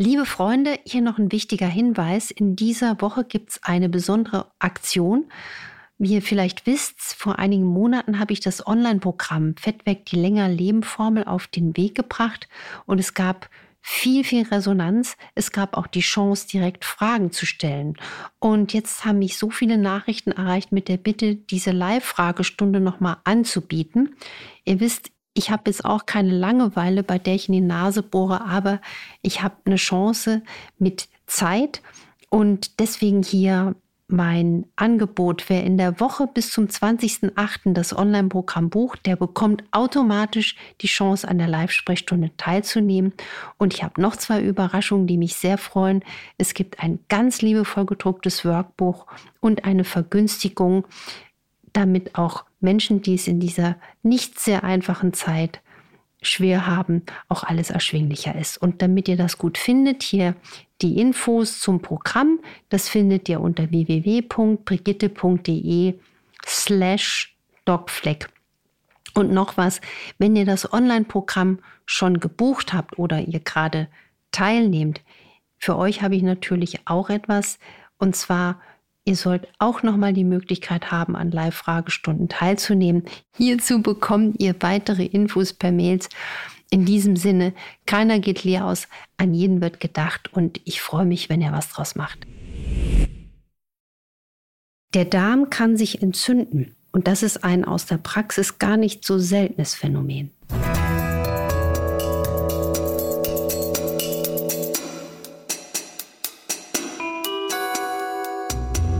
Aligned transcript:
Liebe 0.00 0.26
Freunde, 0.26 0.78
hier 0.86 1.02
noch 1.02 1.18
ein 1.18 1.32
wichtiger 1.32 1.66
Hinweis. 1.66 2.30
In 2.30 2.54
dieser 2.54 3.00
Woche 3.00 3.24
gibt 3.24 3.50
es 3.50 3.62
eine 3.64 3.88
besondere 3.88 4.52
Aktion. 4.60 5.24
Wie 5.98 6.14
ihr 6.14 6.22
vielleicht 6.22 6.66
wisst, 6.66 7.00
vor 7.00 7.40
einigen 7.40 7.64
Monaten 7.64 8.20
habe 8.20 8.32
ich 8.32 8.38
das 8.38 8.64
Online-Programm 8.64 9.56
Fett 9.56 9.80
die 9.84 10.14
länger 10.14 10.48
Leben 10.48 10.84
Formel 10.84 11.24
auf 11.24 11.48
den 11.48 11.76
Weg 11.76 11.96
gebracht 11.96 12.48
und 12.86 13.00
es 13.00 13.14
gab 13.14 13.50
viel, 13.80 14.22
viel 14.22 14.46
Resonanz. 14.46 15.16
Es 15.34 15.50
gab 15.50 15.76
auch 15.76 15.88
die 15.88 15.98
Chance, 15.98 16.46
direkt 16.46 16.84
Fragen 16.84 17.32
zu 17.32 17.44
stellen. 17.44 17.96
Und 18.38 18.74
jetzt 18.74 19.04
haben 19.04 19.18
mich 19.18 19.36
so 19.36 19.50
viele 19.50 19.78
Nachrichten 19.78 20.30
erreicht 20.30 20.70
mit 20.70 20.86
der 20.86 20.98
Bitte, 20.98 21.34
diese 21.34 21.72
Live-Fragestunde 21.72 22.78
nochmal 22.78 23.16
anzubieten. 23.24 24.14
Ihr 24.64 24.78
wisst, 24.78 25.10
ich 25.38 25.50
habe 25.50 25.62
jetzt 25.66 25.84
auch 25.84 26.04
keine 26.04 26.32
Langeweile, 26.32 27.04
bei 27.04 27.18
der 27.18 27.36
ich 27.36 27.48
in 27.48 27.54
die 27.54 27.60
Nase 27.60 28.02
bohre, 28.02 28.44
aber 28.44 28.80
ich 29.22 29.40
habe 29.40 29.54
eine 29.64 29.76
Chance 29.76 30.42
mit 30.78 31.08
Zeit 31.26 31.80
und 32.28 32.80
deswegen 32.80 33.22
hier 33.22 33.76
mein 34.08 34.66
Angebot. 34.74 35.44
Wer 35.48 35.62
in 35.64 35.76
der 35.76 36.00
Woche 36.00 36.26
bis 36.26 36.50
zum 36.50 36.64
20.08. 36.64 37.74
das 37.74 37.96
Online-Programm 37.96 38.70
bucht, 38.70 39.06
der 39.06 39.16
bekommt 39.16 39.62
automatisch 39.70 40.56
die 40.80 40.86
Chance, 40.86 41.28
an 41.28 41.38
der 41.38 41.46
Live-Sprechstunde 41.46 42.30
teilzunehmen. 42.36 43.12
Und 43.58 43.74
ich 43.74 43.84
habe 43.84 44.00
noch 44.00 44.16
zwei 44.16 44.40
Überraschungen, 44.42 45.06
die 45.06 45.18
mich 45.18 45.36
sehr 45.36 45.58
freuen. 45.58 46.02
Es 46.38 46.54
gibt 46.54 46.80
ein 46.80 46.98
ganz 47.08 47.42
liebevoll 47.42 47.84
gedrucktes 47.84 48.44
Workbuch 48.44 49.06
und 49.40 49.64
eine 49.64 49.84
Vergünstigung, 49.84 50.86
damit 51.72 52.16
auch 52.16 52.44
Menschen, 52.60 53.02
die 53.02 53.14
es 53.14 53.28
in 53.28 53.38
dieser 53.40 53.76
nicht 54.02 54.40
sehr 54.40 54.64
einfachen 54.64 55.12
Zeit 55.12 55.60
schwer 56.20 56.66
haben, 56.66 57.04
auch 57.28 57.44
alles 57.44 57.70
erschwinglicher 57.70 58.34
ist. 58.34 58.58
Und 58.58 58.82
damit 58.82 59.06
ihr 59.08 59.16
das 59.16 59.38
gut 59.38 59.56
findet, 59.56 60.02
hier 60.02 60.34
die 60.82 60.98
Infos 60.98 61.60
zum 61.60 61.80
Programm, 61.80 62.40
das 62.68 62.88
findet 62.88 63.28
ihr 63.28 63.40
unter 63.40 63.70
www.brigitte.de 63.70 65.94
slash 66.46 67.36
dogfleck. 67.64 68.28
Und 69.14 69.32
noch 69.32 69.56
was, 69.56 69.80
wenn 70.18 70.36
ihr 70.36 70.44
das 70.44 70.72
Online-Programm 70.72 71.58
schon 71.86 72.20
gebucht 72.20 72.72
habt 72.72 72.96
oder 72.98 73.20
ihr 73.20 73.40
gerade 73.40 73.88
teilnehmt, 74.30 75.00
für 75.58 75.76
euch 75.76 76.02
habe 76.02 76.14
ich 76.14 76.22
natürlich 76.22 76.86
auch 76.86 77.10
etwas, 77.10 77.58
und 77.98 78.14
zwar 78.14 78.60
Ihr 79.08 79.16
sollt 79.16 79.48
auch 79.58 79.82
nochmal 79.82 80.12
die 80.12 80.22
Möglichkeit 80.22 80.90
haben, 80.90 81.16
an 81.16 81.30
Live-Fragestunden 81.30 82.28
teilzunehmen. 82.28 83.04
Hierzu 83.34 83.80
bekommt 83.80 84.38
ihr 84.38 84.54
weitere 84.60 85.06
Infos 85.06 85.54
per 85.54 85.72
Mails. 85.72 86.10
In 86.68 86.84
diesem 86.84 87.16
Sinne, 87.16 87.54
keiner 87.86 88.18
geht 88.18 88.44
leer 88.44 88.66
aus, 88.66 88.86
an 89.16 89.32
jeden 89.32 89.62
wird 89.62 89.80
gedacht 89.80 90.30
und 90.34 90.60
ich 90.66 90.82
freue 90.82 91.06
mich, 91.06 91.30
wenn 91.30 91.40
ihr 91.40 91.52
was 91.52 91.70
draus 91.70 91.94
macht. 91.94 92.26
Der 94.92 95.06
Darm 95.06 95.48
kann 95.48 95.78
sich 95.78 96.02
entzünden 96.02 96.76
und 96.92 97.06
das 97.06 97.22
ist 97.22 97.42
ein 97.44 97.64
aus 97.64 97.86
der 97.86 97.96
Praxis 97.96 98.58
gar 98.58 98.76
nicht 98.76 99.06
so 99.06 99.18
seltenes 99.18 99.74
Phänomen. 99.74 100.32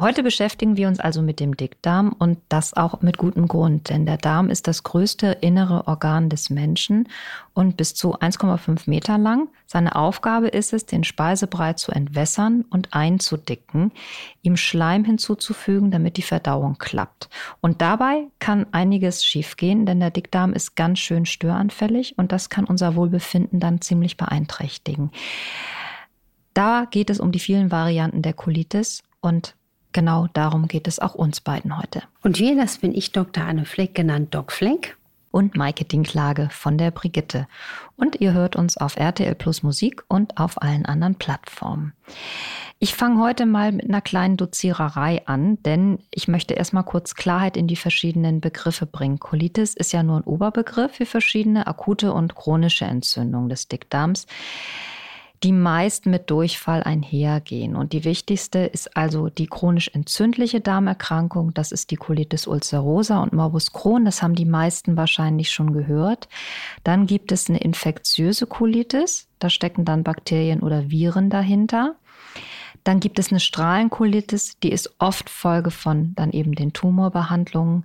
Heute 0.00 0.22
beschäftigen 0.22 0.78
wir 0.78 0.88
uns 0.88 0.98
also 0.98 1.20
mit 1.20 1.40
dem 1.40 1.58
Dickdarm 1.58 2.16
und 2.18 2.38
das 2.48 2.72
auch 2.72 3.02
mit 3.02 3.18
gutem 3.18 3.46
Grund, 3.46 3.90
denn 3.90 4.06
der 4.06 4.16
Darm 4.16 4.48
ist 4.48 4.66
das 4.66 4.82
größte 4.82 5.26
innere 5.42 5.86
Organ 5.88 6.30
des 6.30 6.48
Menschen 6.48 7.06
und 7.52 7.76
bis 7.76 7.94
zu 7.94 8.18
1,5 8.18 8.88
Meter 8.88 9.18
lang. 9.18 9.50
Seine 9.66 9.96
Aufgabe 9.96 10.48
ist 10.48 10.72
es, 10.72 10.86
den 10.86 11.04
Speisebrei 11.04 11.74
zu 11.74 11.92
entwässern 11.92 12.64
und 12.70 12.94
einzudicken, 12.94 13.92
ihm 14.40 14.56
Schleim 14.56 15.04
hinzuzufügen, 15.04 15.90
damit 15.90 16.16
die 16.16 16.22
Verdauung 16.22 16.78
klappt. 16.78 17.28
Und 17.60 17.82
dabei 17.82 18.28
kann 18.38 18.68
einiges 18.72 19.22
schiefgehen, 19.22 19.84
denn 19.84 20.00
der 20.00 20.10
Dickdarm 20.10 20.54
ist 20.54 20.76
ganz 20.76 20.98
schön 20.98 21.26
störanfällig 21.26 22.16
und 22.16 22.32
das 22.32 22.48
kann 22.48 22.64
unser 22.64 22.96
Wohlbefinden 22.96 23.60
dann 23.60 23.82
ziemlich 23.82 24.16
beeinträchtigen. 24.16 25.10
Da 26.54 26.86
geht 26.90 27.10
es 27.10 27.20
um 27.20 27.32
die 27.32 27.38
vielen 27.38 27.70
Varianten 27.70 28.22
der 28.22 28.32
Colitis 28.32 29.02
und 29.20 29.56
Genau 29.92 30.28
darum 30.32 30.68
geht 30.68 30.86
es 30.86 30.98
auch 30.98 31.14
uns 31.14 31.40
beiden 31.40 31.76
heute. 31.78 32.02
Und 32.22 32.38
wir, 32.38 32.56
das 32.56 32.78
bin 32.78 32.94
ich, 32.94 33.12
Dr. 33.12 33.44
Anne 33.44 33.64
Fleck, 33.64 33.94
genannt 33.94 34.34
Doc 34.34 34.52
Fleck. 34.52 34.96
Und 35.32 35.56
Maike 35.56 35.84
Dinklage 35.84 36.48
von 36.50 36.76
der 36.76 36.90
Brigitte. 36.90 37.46
Und 37.96 38.20
ihr 38.20 38.32
hört 38.32 38.56
uns 38.56 38.76
auf 38.76 38.96
RTL 38.96 39.36
Plus 39.36 39.62
Musik 39.62 40.02
und 40.08 40.38
auf 40.38 40.60
allen 40.60 40.86
anderen 40.86 41.14
Plattformen. 41.14 41.92
Ich 42.80 42.96
fange 42.96 43.22
heute 43.22 43.46
mal 43.46 43.70
mit 43.70 43.88
einer 43.88 44.00
kleinen 44.00 44.36
Doziererei 44.36 45.24
an, 45.26 45.62
denn 45.62 46.00
ich 46.10 46.26
möchte 46.26 46.54
erstmal 46.54 46.82
kurz 46.82 47.14
Klarheit 47.14 47.56
in 47.56 47.68
die 47.68 47.76
verschiedenen 47.76 48.40
Begriffe 48.40 48.86
bringen. 48.86 49.20
Colitis 49.20 49.74
ist 49.74 49.92
ja 49.92 50.02
nur 50.02 50.16
ein 50.16 50.24
Oberbegriff 50.24 50.96
für 50.96 51.06
verschiedene 51.06 51.68
akute 51.68 52.12
und 52.12 52.34
chronische 52.34 52.86
Entzündungen 52.86 53.50
des 53.50 53.68
Dickdarms 53.68 54.26
die 55.42 55.52
meist 55.52 56.04
mit 56.04 56.30
Durchfall 56.30 56.82
einhergehen. 56.82 57.74
Und 57.74 57.94
die 57.94 58.04
wichtigste 58.04 58.58
ist 58.58 58.96
also 58.96 59.30
die 59.30 59.46
chronisch 59.46 59.88
entzündliche 59.88 60.60
Darmerkrankung. 60.60 61.54
Das 61.54 61.72
ist 61.72 61.90
die 61.90 61.96
Colitis 61.96 62.46
ulcerosa 62.46 63.22
und 63.22 63.32
Morbus 63.32 63.72
Crohn. 63.72 64.04
Das 64.04 64.22
haben 64.22 64.34
die 64.34 64.44
meisten 64.44 64.98
wahrscheinlich 64.98 65.50
schon 65.50 65.72
gehört. 65.72 66.28
Dann 66.84 67.06
gibt 67.06 67.32
es 67.32 67.48
eine 67.48 67.58
infektiöse 67.58 68.46
Colitis. 68.46 69.28
Da 69.38 69.48
stecken 69.48 69.86
dann 69.86 70.04
Bakterien 70.04 70.60
oder 70.60 70.90
Viren 70.90 71.30
dahinter. 71.30 71.96
Dann 72.84 73.00
gibt 73.00 73.18
es 73.18 73.30
eine 73.30 73.40
Strahlenkolitis, 73.40 74.58
die 74.60 74.72
ist 74.72 74.94
oft 74.98 75.28
Folge 75.28 75.70
von 75.70 76.14
dann 76.16 76.30
eben 76.30 76.54
den 76.54 76.72
Tumorbehandlungen. 76.72 77.84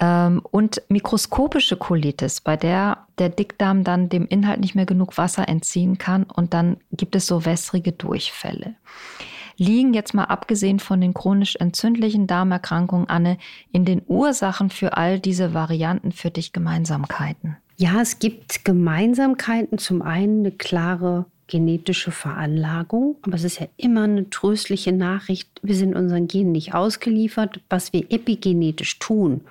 Ähm, 0.00 0.42
und 0.50 0.82
mikroskopische 0.88 1.76
Colitis, 1.76 2.40
bei 2.40 2.56
der 2.56 3.06
der 3.18 3.28
Dickdarm 3.28 3.84
dann 3.84 4.08
dem 4.08 4.26
Inhalt 4.26 4.60
nicht 4.60 4.74
mehr 4.74 4.86
genug 4.86 5.18
Wasser 5.18 5.48
entziehen 5.48 5.98
kann 5.98 6.24
und 6.24 6.54
dann 6.54 6.78
gibt 6.90 7.14
es 7.14 7.26
so 7.26 7.44
wässrige 7.44 7.92
Durchfälle. 7.92 8.74
Liegen 9.58 9.92
jetzt 9.92 10.14
mal 10.14 10.24
abgesehen 10.24 10.78
von 10.78 11.02
den 11.02 11.12
chronisch 11.12 11.56
entzündlichen 11.56 12.26
Darmerkrankungen, 12.26 13.10
Anne, 13.10 13.36
in 13.72 13.84
den 13.84 14.00
Ursachen 14.06 14.70
für 14.70 14.96
all 14.96 15.20
diese 15.20 15.52
Varianten 15.52 16.12
für 16.12 16.30
dich 16.30 16.54
Gemeinsamkeiten? 16.54 17.58
Ja, 17.76 18.00
es 18.00 18.18
gibt 18.18 18.64
Gemeinsamkeiten. 18.64 19.76
Zum 19.76 20.00
einen 20.00 20.40
eine 20.40 20.52
klare 20.52 21.26
genetische 21.50 22.12
Veranlagung, 22.12 23.16
aber 23.22 23.34
es 23.34 23.44
ist 23.44 23.60
ja 23.60 23.66
immer 23.76 24.04
eine 24.04 24.30
tröstliche 24.30 24.92
Nachricht, 24.92 25.50
wir 25.62 25.74
sind 25.74 25.94
unseren 25.94 26.28
Genen 26.28 26.52
nicht 26.52 26.74
ausgeliefert, 26.74 27.60
was 27.68 27.92
wir 27.92 28.10
epigenetisch 28.10 28.98
tun. 28.98 29.42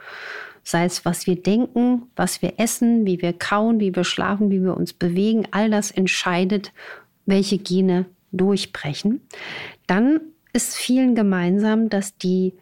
Sei 0.64 0.86
es, 0.86 1.04
was 1.06 1.28
wir 1.28 1.36
denken, 1.36 2.04
was 2.16 2.42
wir 2.42 2.54
essen, 2.58 3.06
wie 3.06 3.22
wir 3.22 3.34
kauen, 3.34 3.80
wie 3.80 3.96
wir 3.96 4.04
schlafen, 4.04 4.50
wie 4.50 4.64
wir 4.64 4.76
uns 4.78 4.94
bewegen, 4.94 5.48
all 5.52 5.70
das 5.70 5.92
entscheidet, 5.92 6.72
welche 7.26 7.58
Gene 7.58 8.06
durchbrechen. 8.32 9.22
Dann 9.86 10.22
ist 10.54 10.76
vielen 10.76 11.16
gemeinsam, 11.16 11.90
dass 11.90 12.18
die 12.18 12.54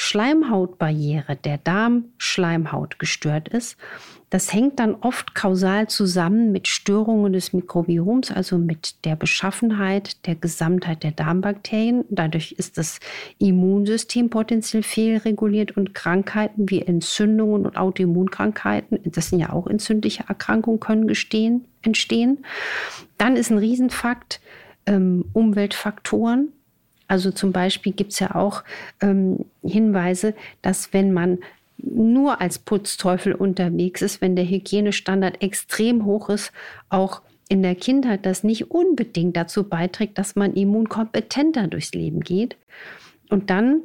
Schleimhautbarriere 0.00 1.36
der 1.36 1.58
Darmschleimhaut 1.58 2.98
gestört 2.98 3.48
ist 3.48 3.76
das 4.30 4.52
hängt 4.52 4.78
dann 4.78 4.94
oft 4.94 5.34
kausal 5.34 5.88
zusammen 5.88 6.52
mit 6.52 6.68
Störungen 6.68 7.32
des 7.32 7.54
Mikrobioms, 7.54 8.30
also 8.30 8.58
mit 8.58 9.04
der 9.06 9.16
Beschaffenheit 9.16 10.26
der 10.26 10.34
Gesamtheit 10.34 11.02
der 11.02 11.12
Darmbakterien. 11.12 12.04
Dadurch 12.10 12.52
ist 12.52 12.76
das 12.76 13.00
Immunsystem 13.38 14.28
potenziell 14.28 14.82
fehlreguliert 14.82 15.76
und 15.76 15.94
Krankheiten 15.94 16.68
wie 16.68 16.82
Entzündungen 16.82 17.64
und 17.64 17.78
Autoimmunkrankheiten, 17.78 19.00
das 19.04 19.30
sind 19.30 19.40
ja 19.40 19.50
auch 19.50 19.66
entzündliche 19.66 20.24
Erkrankungen, 20.28 20.80
können 20.80 21.08
gestehen, 21.08 21.64
entstehen. 21.80 22.44
Dann 23.16 23.34
ist 23.34 23.50
ein 23.50 23.58
Riesenfakt 23.58 24.40
ähm, 24.84 25.24
Umweltfaktoren. 25.32 26.52
Also 27.08 27.30
zum 27.30 27.52
Beispiel 27.52 27.92
gibt 27.92 28.12
es 28.12 28.20
ja 28.20 28.34
auch 28.34 28.62
ähm, 29.00 29.46
Hinweise, 29.62 30.34
dass 30.62 30.92
wenn 30.92 31.12
man 31.12 31.38
nur 31.78 32.40
als 32.40 32.58
Putzteufel 32.58 33.34
unterwegs 33.34 34.02
ist, 34.02 34.20
wenn 34.20 34.36
der 34.36 34.44
Hygienestandard 34.44 35.42
extrem 35.42 36.04
hoch 36.04 36.28
ist, 36.28 36.52
auch 36.88 37.22
in 37.48 37.62
der 37.62 37.74
Kindheit 37.74 38.26
das 38.26 38.44
nicht 38.44 38.70
unbedingt 38.70 39.36
dazu 39.36 39.64
beiträgt, 39.64 40.18
dass 40.18 40.36
man 40.36 40.54
immunkompetenter 40.54 41.66
durchs 41.68 41.92
Leben 41.92 42.20
geht. 42.20 42.56
Und 43.30 43.48
dann 43.50 43.82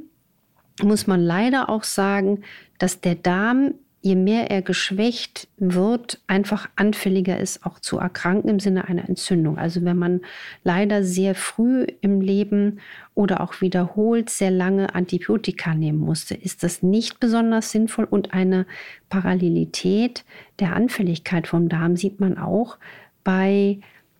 muss 0.81 1.07
man 1.07 1.21
leider 1.21 1.69
auch 1.69 1.83
sagen, 1.83 2.43
dass 2.77 2.99
der 2.99 3.15
Darm 3.15 3.75
je 4.03 4.15
mehr 4.15 4.51
er 4.51 4.61
geschwächt 4.61 5.47
wird, 5.57 6.19
einfach 6.27 6.69
anfälliger 6.75 7.39
ist, 7.39 7.65
auch 7.65 7.79
zu 7.79 8.00
erkranken 8.00 8.50
im 8.50 8.59
Sinne 8.59 8.89
einer 8.89 9.07
Entzündung. 9.07 9.57
Also 9.57 9.85
wenn 9.85 9.97
man 9.97 10.19
leider 10.65 11.05
sehr 11.05 11.35
früh 11.35 11.88
im 12.01 12.19
Leben 12.19 12.81
oder 13.15 13.39
auch 13.39 13.61
wiederholt 13.61 14.29
sehr 14.29 14.51
lange 14.51 14.94
Antibiotika 14.94 15.73
nehmen 15.73 16.00
musste, 16.00 16.35
ist 16.35 16.63
das 16.63 16.83
nicht 16.83 17.21
besonders 17.21 17.71
sinnvoll. 17.71 18.03
Und 18.03 18.33
eine 18.33 18.65
Parallelität 19.07 20.25
der 20.59 20.75
Anfälligkeit 20.75 21.47
vom 21.47 21.69
Darm 21.69 21.95
sieht 21.95 22.19
man 22.19 22.38
auch 22.38 22.77
bei 23.23 23.79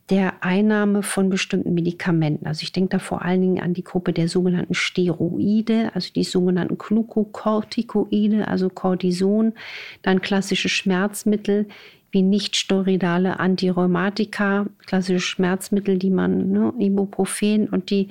der 0.10 0.44
Einnahme 0.44 1.02
von 1.02 1.30
bestimmten 1.30 1.74
Medikamenten. 1.74 2.46
Also 2.46 2.64
ich 2.64 2.74
denke 2.74 2.90
da 2.90 3.00
vor 3.00 3.22
allen 3.22 3.42
Dingen 3.42 3.64
an 3.64 3.74
die 3.74 3.84
Gruppe 3.84 4.12
der 4.12 4.28
sogenannten 4.28 4.74
Steroide, 4.74 5.92
also 5.94 6.12
die 6.14 6.26
sogenannten 6.26 6.78
Glukokortikoide, 6.78 8.48
also 8.48 8.70
Cortison, 8.70 9.54
dann 10.02 10.22
klassische 10.22 10.68
Schmerzmittel 10.70 11.68
wie 12.12 12.22
nicht 12.22 12.58
steroidale 12.58 13.40
Antirheumatika, 13.40 14.68
klassische 14.86 15.20
Schmerzmittel, 15.20 15.98
die 15.98 16.12
man, 16.12 16.52
ne, 16.52 16.74
Ibuprofen 16.78 17.68
und 17.70 17.90
die, 17.90 18.10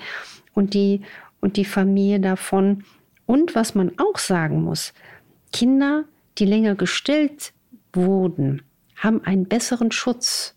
und 0.55 0.75
die, 0.75 1.03
und 1.41 1.57
die 1.57 1.65
Familie 1.65 2.19
davon. 2.19 2.85
Und 3.27 3.55
was 3.55 3.77
man 3.77 3.93
auch 3.99 4.19
sagen 4.19 4.63
muss, 4.63 4.93
Kinder, 5.53 6.05
die 6.39 6.47
länger 6.47 6.75
gestillt 6.75 7.53
wurden, 7.93 8.63
haben 8.97 9.23
einen 9.23 9.47
besseren 9.47 9.93
Schutz 9.93 10.57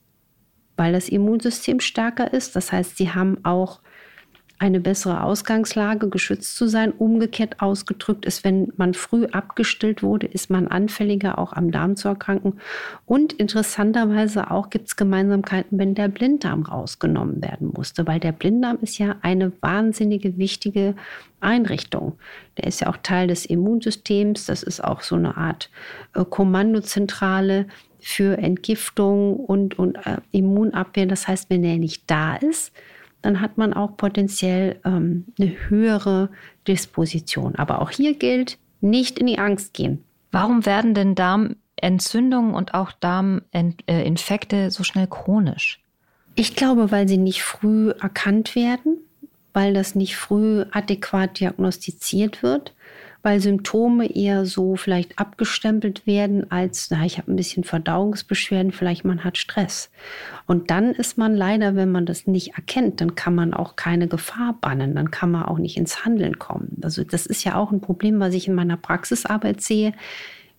weil 0.77 0.93
das 0.93 1.09
Immunsystem 1.09 1.79
stärker 1.79 2.33
ist. 2.33 2.55
Das 2.55 2.71
heißt, 2.71 2.97
sie 2.97 3.11
haben 3.11 3.43
auch 3.43 3.79
eine 4.57 4.79
bessere 4.79 5.21
Ausgangslage, 5.21 6.09
geschützt 6.09 6.55
zu 6.55 6.67
sein. 6.67 6.93
Umgekehrt 6.93 7.59
ausgedrückt 7.59 8.25
ist, 8.25 8.45
wenn 8.45 8.71
man 8.77 8.93
früh 8.93 9.25
abgestillt 9.25 10.01
wurde, 10.01 10.27
ist 10.27 10.49
man 10.49 10.67
anfälliger, 10.67 11.37
auch 11.39 11.51
am 11.51 11.71
Darm 11.71 11.97
zu 11.97 12.07
erkranken. 12.07 12.61
Und 13.05 13.33
interessanterweise 13.33 14.51
auch 14.51 14.69
gibt 14.69 14.87
es 14.87 14.95
Gemeinsamkeiten, 14.95 15.77
wenn 15.77 15.93
der 15.93 16.07
Blinddarm 16.07 16.63
rausgenommen 16.63 17.41
werden 17.41 17.71
musste, 17.75 18.07
weil 18.07 18.21
der 18.21 18.31
Blinddarm 18.31 18.77
ist 18.81 18.97
ja 18.97 19.17
eine 19.21 19.51
wahnsinnige, 19.61 20.37
wichtige 20.37 20.95
Einrichtung. 21.41 22.17
Der 22.57 22.67
ist 22.67 22.79
ja 22.79 22.87
auch 22.87 22.97
Teil 22.97 23.27
des 23.27 23.45
Immunsystems. 23.45 24.45
Das 24.45 24.63
ist 24.63 24.81
auch 24.81 25.01
so 25.01 25.15
eine 25.15 25.35
Art 25.35 25.69
äh, 26.13 26.23
Kommandozentrale 26.23 27.67
für 28.07 28.37
Entgiftung 28.37 29.35
und, 29.35 29.79
und 29.79 29.95
äh, 30.05 30.17
Immunabwehr. 30.29 31.07
Das 31.07 31.27
heißt, 31.27 31.49
wenn 31.49 31.63
er 31.63 31.79
nicht 31.79 32.03
da 32.05 32.35
ist, 32.35 32.71
dann 33.23 33.41
hat 33.41 33.57
man 33.57 33.73
auch 33.73 33.97
potenziell 33.97 34.79
ähm, 34.85 35.25
eine 35.39 35.69
höhere 35.69 36.29
Disposition. 36.67 37.55
Aber 37.55 37.81
auch 37.81 37.89
hier 37.89 38.13
gilt, 38.13 38.59
nicht 38.79 39.17
in 39.17 39.25
die 39.25 39.39
Angst 39.39 39.73
gehen. 39.73 40.03
Warum 40.31 40.67
werden 40.67 40.93
denn 40.93 41.15
Darmentzündungen 41.15 42.53
und 42.53 42.75
auch 42.75 42.91
Darminfekte 42.91 44.69
so 44.69 44.83
schnell 44.83 45.07
chronisch? 45.07 45.83
Ich 46.35 46.55
glaube, 46.55 46.91
weil 46.91 47.07
sie 47.07 47.17
nicht 47.17 47.41
früh 47.41 47.89
erkannt 47.89 48.53
werden, 48.53 48.97
weil 49.51 49.73
das 49.73 49.95
nicht 49.95 50.15
früh 50.15 50.63
adäquat 50.69 51.39
diagnostiziert 51.39 52.43
wird 52.43 52.75
weil 53.25 53.39
Symptome 53.39 54.15
eher 54.15 54.45
so 54.45 54.75
vielleicht 54.75 55.17
abgestempelt 55.17 56.05
werden 56.05 56.51
als, 56.51 56.91
na, 56.91 57.03
ich 57.05 57.17
habe 57.17 57.31
ein 57.31 57.35
bisschen 57.35 57.63
Verdauungsbeschwerden, 57.63 58.71
vielleicht 58.71 59.03
man 59.03 59.23
hat 59.23 59.39
Stress. 59.39 59.89
Und 60.45 60.69
dann 60.69 60.91
ist 60.91 61.17
man 61.17 61.35
leider, 61.35 61.75
wenn 61.75 61.91
man 61.91 62.05
das 62.05 62.27
nicht 62.27 62.53
erkennt, 62.53 63.01
dann 63.01 63.15
kann 63.15 63.33
man 63.33 63.55
auch 63.55 63.75
keine 63.75 64.07
Gefahr 64.07 64.55
bannen, 64.61 64.93
dann 64.93 65.09
kann 65.09 65.31
man 65.31 65.45
auch 65.45 65.57
nicht 65.57 65.75
ins 65.75 66.05
Handeln 66.05 66.37
kommen. 66.37 66.77
Also 66.83 67.03
das 67.03 67.25
ist 67.25 67.43
ja 67.43 67.55
auch 67.55 67.71
ein 67.71 67.81
Problem, 67.81 68.19
was 68.19 68.35
ich 68.35 68.47
in 68.47 68.53
meiner 68.53 68.77
Praxisarbeit 68.77 69.59
sehe 69.59 69.93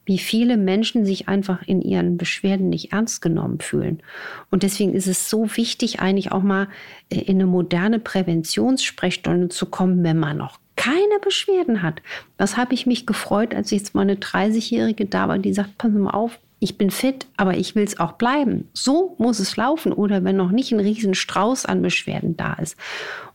wie 0.08 0.18
viele 0.18 0.56
Menschen 0.56 1.04
sich 1.04 1.28
einfach 1.28 1.62
in 1.66 1.82
ihren 1.82 2.16
Beschwerden 2.16 2.68
nicht 2.68 2.92
ernst 2.92 3.20
genommen 3.20 3.58
fühlen. 3.58 4.04
Und 4.52 4.62
deswegen 4.62 4.94
ist 4.94 5.08
es 5.08 5.28
so 5.28 5.56
wichtig, 5.56 5.98
eigentlich 5.98 6.30
auch 6.30 6.44
mal 6.44 6.68
äh, 7.10 7.18
in 7.18 7.38
eine 7.38 7.46
moderne 7.46 7.98
Präventionssprechstunde 7.98 9.48
zu 9.48 9.66
kommen, 9.66 10.04
wenn 10.04 10.18
man 10.18 10.36
noch 10.36 10.60
keine 10.86 11.18
Beschwerden 11.20 11.82
hat. 11.82 12.00
Das 12.36 12.56
habe 12.56 12.74
ich 12.74 12.86
mich 12.86 13.06
gefreut, 13.06 13.54
als 13.54 13.72
jetzt 13.72 13.94
mal 13.94 14.02
eine 14.02 14.14
30-Jährige 14.14 15.06
da 15.06 15.28
war, 15.28 15.38
die 15.38 15.52
sagt, 15.52 15.78
pass 15.78 15.90
mal 15.90 16.10
auf, 16.10 16.38
ich 16.60 16.78
bin 16.78 16.90
fit, 16.90 17.26
aber 17.36 17.56
ich 17.56 17.74
will 17.74 17.82
es 17.82 17.98
auch 17.98 18.12
bleiben. 18.12 18.68
So 18.72 19.14
muss 19.18 19.40
es 19.40 19.56
laufen. 19.56 19.92
Oder 19.92 20.24
wenn 20.24 20.36
noch 20.36 20.52
nicht 20.52 20.72
ein 20.72 20.80
riesen 20.80 21.14
Strauß 21.14 21.66
an 21.66 21.82
Beschwerden 21.82 22.36
da 22.36 22.54
ist. 22.54 22.76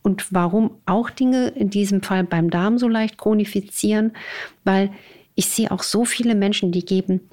Und 0.02 0.34
warum 0.34 0.72
auch 0.86 1.10
Dinge 1.10 1.50
in 1.50 1.70
diesem 1.70 2.02
Fall 2.02 2.24
beim 2.24 2.50
Darm 2.50 2.78
so 2.78 2.88
leicht 2.88 3.18
chronifizieren? 3.18 4.14
Weil 4.64 4.92
ich 5.36 5.48
sehe 5.48 5.72
auch 5.72 5.84
so 5.84 6.06
viele 6.06 6.36
Menschen, 6.36 6.72
die 6.72 6.86
geben 6.86 7.30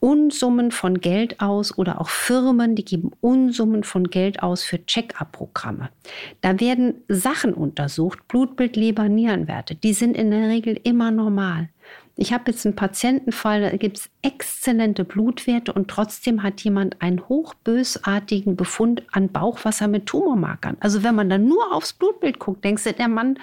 Unsummen 0.00 0.70
von 0.72 1.00
Geld 1.00 1.40
aus 1.40 1.76
oder 1.76 2.00
auch 2.00 2.08
Firmen, 2.08 2.74
die 2.74 2.84
geben 2.84 3.12
Unsummen 3.20 3.84
von 3.84 4.04
Geld 4.04 4.42
aus 4.42 4.62
für 4.62 4.84
Check-up-Programme. 4.84 5.90
Da 6.40 6.58
werden 6.58 6.94
Sachen 7.08 7.52
untersucht, 7.52 8.26
Blutbild, 8.26 8.76
Leber, 8.76 9.08
Nierenwerte. 9.08 9.74
Die 9.74 9.92
sind 9.92 10.16
in 10.16 10.30
der 10.30 10.48
Regel 10.48 10.80
immer 10.82 11.10
normal. 11.10 11.68
Ich 12.16 12.32
habe 12.32 12.50
jetzt 12.50 12.66
einen 12.66 12.76
Patientenfall, 12.76 13.62
da 13.62 13.76
gibt 13.76 13.98
es 13.98 14.10
exzellente 14.20 15.04
Blutwerte 15.04 15.72
und 15.72 15.88
trotzdem 15.88 16.42
hat 16.42 16.60
jemand 16.60 17.00
einen 17.00 17.26
hochbösartigen 17.28 18.56
Befund 18.56 19.02
an 19.12 19.30
Bauchwasser 19.30 19.88
mit 19.88 20.06
Tumormarkern. 20.06 20.76
Also 20.80 21.02
wenn 21.02 21.14
man 21.14 21.30
dann 21.30 21.46
nur 21.46 21.74
aufs 21.74 21.94
Blutbild 21.94 22.38
guckt, 22.38 22.64
denkst 22.64 22.84
du, 22.84 22.92
der 22.92 23.08
Mann, 23.08 23.38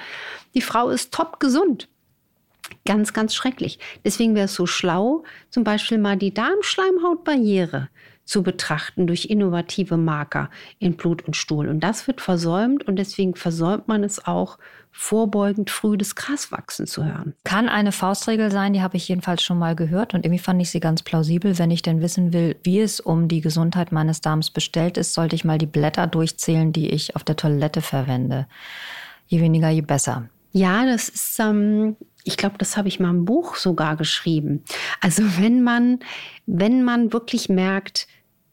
die 0.54 0.62
Frau 0.62 0.90
ist 0.90 1.12
top 1.14 1.40
gesund. 1.40 1.88
Ganz, 2.86 3.14
ganz 3.14 3.36
schrecklich. 3.36 3.80
Deswegen 4.04 4.36
wäre 4.36 4.46
es 4.46 4.54
so 4.54 4.66
schlau, 4.66 5.24
zum 5.50 5.64
Beispiel 5.64 5.98
mal 5.98 6.18
die 6.18 6.34
Darmschleimhautbarriere 6.34 7.90
zu 8.28 8.44
betrachten 8.44 9.08
durch 9.08 9.26
innovative 9.26 9.96
Marker 9.96 10.50
in 10.80 10.98
Blut 10.98 11.26
und 11.26 11.36
Stuhl. 11.36 11.70
Und 11.70 11.80
das 11.80 12.08
wird 12.08 12.20
versäumt 12.20 12.86
und 12.86 12.98
deswegen 12.98 13.36
versäumt 13.36 13.88
man 13.88 14.04
es 14.04 14.26
auch, 14.26 14.58
vorbeugend 14.92 15.70
früh 15.70 15.96
das 15.96 16.16
Graswachsen 16.16 16.88
zu 16.88 17.06
hören. 17.06 17.36
Kann 17.44 17.70
eine 17.70 17.92
Faustregel 17.92 18.52
sein, 18.52 18.74
die 18.74 18.82
habe 18.82 18.98
ich 18.98 19.08
jedenfalls 19.08 19.44
schon 19.44 19.60
mal 19.60 19.76
gehört 19.76 20.14
und 20.14 20.26
irgendwie 20.26 20.44
fand 20.44 20.60
ich 20.60 20.72
sie 20.72 20.80
ganz 20.80 21.04
plausibel. 21.04 21.58
Wenn 21.60 21.70
ich 21.70 21.84
denn 21.84 22.02
wissen 22.02 22.34
will, 22.34 22.56
wie 22.64 22.80
es 22.80 23.00
um 23.00 23.28
die 23.28 23.42
Gesundheit 23.42 23.92
meines 23.92 24.22
Darms 24.22 24.50
bestellt 24.50 24.98
ist, 24.98 25.14
sollte 25.14 25.36
ich 25.36 25.46
mal 25.46 25.60
die 25.60 25.68
Blätter 25.68 26.08
durchzählen, 26.08 26.74
die 26.74 26.90
ich 26.90 27.16
auf 27.16 27.24
der 27.24 27.36
Toilette 27.36 27.82
verwende. 27.82 28.48
Je 29.28 29.40
weniger, 29.40 29.70
je 29.70 29.82
besser. 29.82 30.30
Ja, 30.52 30.86
das 30.86 31.10
ist 31.10 31.40
ähm, 31.40 31.96
ich 32.28 32.38
glaube, 32.38 32.58
das 32.58 32.78
habe 32.78 32.88
ich 32.88 33.00
mal 33.00 33.10
im 33.10 33.26
Buch 33.26 33.56
sogar 33.56 33.96
geschrieben. 33.96 34.64
Also 35.02 35.24
wenn 35.40 35.64
man, 35.64 36.00
wenn 36.46 36.84
man 36.84 37.14
wirklich 37.14 37.50
merkt, 37.50 38.08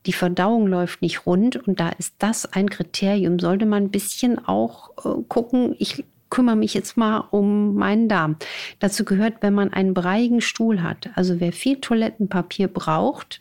die 0.06 0.12
Verdauung 0.12 0.66
läuft 0.66 1.02
nicht 1.02 1.26
rund 1.26 1.56
und 1.56 1.80
da 1.80 1.88
ist 1.90 2.14
das 2.18 2.46
ein 2.46 2.68
Kriterium, 2.70 3.38
sollte 3.38 3.66
man 3.66 3.84
ein 3.84 3.90
bisschen 3.90 4.38
auch 4.46 4.90
äh, 5.04 5.22
gucken, 5.28 5.74
ich 5.78 6.04
kümmere 6.30 6.56
mich 6.56 6.74
jetzt 6.74 6.96
mal 6.96 7.18
um 7.30 7.74
meinen 7.74 8.08
Darm. 8.08 8.36
Dazu 8.80 9.04
gehört, 9.04 9.34
wenn 9.40 9.54
man 9.54 9.72
einen 9.72 9.94
breiigen 9.94 10.40
Stuhl 10.40 10.82
hat. 10.82 11.10
Also 11.14 11.40
wer 11.40 11.52
viel 11.52 11.80
Toilettenpapier 11.80 12.68
braucht, 12.68 13.40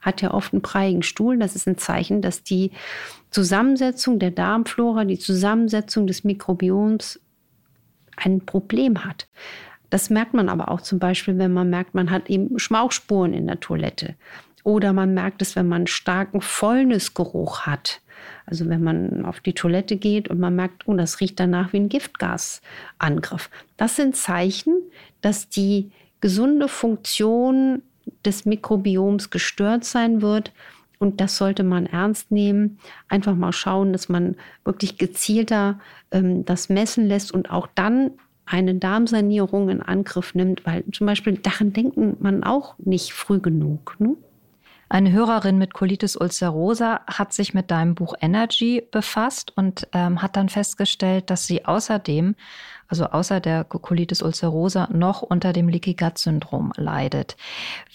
hat 0.00 0.20
ja 0.20 0.34
oft 0.34 0.52
einen 0.52 0.62
breiigen 0.62 1.02
Stuhl. 1.02 1.38
Das 1.38 1.56
ist 1.56 1.66
ein 1.66 1.78
Zeichen, 1.78 2.22
dass 2.22 2.42
die 2.42 2.72
Zusammensetzung 3.30 4.18
der 4.18 4.30
Darmflora, 4.30 5.04
die 5.04 5.18
Zusammensetzung 5.18 6.06
des 6.06 6.24
Mikrobioms 6.24 7.20
ein 8.16 8.44
Problem 8.44 9.04
hat. 9.04 9.28
Das 9.90 10.10
merkt 10.10 10.34
man 10.34 10.48
aber 10.48 10.70
auch 10.70 10.80
zum 10.80 10.98
Beispiel, 10.98 11.38
wenn 11.38 11.52
man 11.52 11.70
merkt, 11.70 11.94
man 11.94 12.10
hat 12.10 12.28
eben 12.28 12.58
Schmauchspuren 12.58 13.32
in 13.32 13.46
der 13.46 13.60
Toilette. 13.60 14.16
Oder 14.64 14.92
man 14.92 15.14
merkt 15.14 15.42
es, 15.42 15.56
wenn 15.56 15.68
man 15.68 15.82
einen 15.82 15.86
starken 15.86 16.40
Fäulnisgeruch 16.40 17.60
hat. 17.60 18.00
Also 18.46 18.68
wenn 18.68 18.82
man 18.82 19.24
auf 19.24 19.40
die 19.40 19.52
Toilette 19.52 19.96
geht 19.96 20.28
und 20.28 20.40
man 20.40 20.56
merkt, 20.56 20.88
oh, 20.88 20.94
das 20.94 21.20
riecht 21.20 21.38
danach 21.38 21.72
wie 21.72 21.78
ein 21.78 21.88
Giftgasangriff. 21.88 23.50
Das 23.76 23.96
sind 23.96 24.16
Zeichen, 24.16 24.74
dass 25.20 25.48
die 25.48 25.92
gesunde 26.20 26.68
Funktion 26.68 27.82
des 28.24 28.44
Mikrobioms 28.46 29.30
gestört 29.30 29.84
sein 29.84 30.22
wird. 30.22 30.52
Und 31.04 31.20
das 31.20 31.36
sollte 31.36 31.64
man 31.64 31.84
ernst 31.84 32.30
nehmen. 32.30 32.78
Einfach 33.10 33.34
mal 33.34 33.52
schauen, 33.52 33.92
dass 33.92 34.08
man 34.08 34.36
wirklich 34.64 34.96
gezielter 34.96 35.78
ähm, 36.10 36.46
das 36.46 36.70
messen 36.70 37.06
lässt 37.06 37.30
und 37.30 37.50
auch 37.50 37.68
dann 37.74 38.12
eine 38.46 38.74
Darmsanierung 38.76 39.68
in 39.68 39.82
Angriff 39.82 40.34
nimmt, 40.34 40.64
weil 40.64 40.82
zum 40.92 41.06
Beispiel 41.06 41.36
daran 41.36 41.74
denkt 41.74 41.98
man 42.22 42.42
auch 42.42 42.76
nicht 42.78 43.12
früh 43.12 43.38
genug. 43.38 43.96
Ne? 43.98 44.16
Eine 44.88 45.12
Hörerin 45.12 45.58
mit 45.58 45.74
Colitis 45.74 46.16
ulcerosa 46.16 47.00
hat 47.06 47.34
sich 47.34 47.52
mit 47.52 47.70
deinem 47.70 47.94
Buch 47.94 48.14
Energy 48.22 48.82
befasst 48.90 49.52
und 49.56 49.86
ähm, 49.92 50.22
hat 50.22 50.36
dann 50.36 50.48
festgestellt, 50.48 51.28
dass 51.28 51.46
sie 51.46 51.66
außerdem, 51.66 52.34
also 52.88 53.04
außer 53.06 53.40
der 53.40 53.64
Colitis 53.64 54.22
ulcerosa, 54.22 54.88
noch 54.90 55.20
unter 55.20 55.52
dem 55.52 55.68
Leaky 55.68 55.94
Gut 55.94 56.16
Syndrom 56.16 56.72
leidet. 56.76 57.36